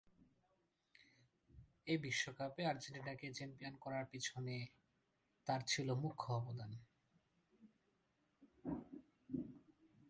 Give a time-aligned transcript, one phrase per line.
[1.87, 4.55] ওই বিশ্বকাপে আর্জেন্টিনাকে চ্যাম্পিয়ন করার পেছনে
[5.47, 6.71] তার ছিল মুখ্য অবদান।